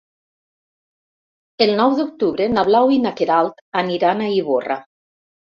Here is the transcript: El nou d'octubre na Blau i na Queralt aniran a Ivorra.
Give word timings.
El 1.65 1.73
nou 1.81 1.93
d'octubre 1.99 2.47
na 2.55 2.65
Blau 2.71 2.95
i 2.97 2.99
na 3.05 3.13
Queralt 3.21 3.63
aniran 3.83 4.27
a 4.27 4.33
Ivorra. 4.41 4.81